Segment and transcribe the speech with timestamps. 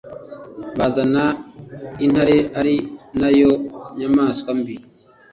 [0.77, 1.25] Bazana
[2.05, 2.75] intare ari
[3.19, 3.51] na yo
[3.97, 4.75] nyamaswa mbi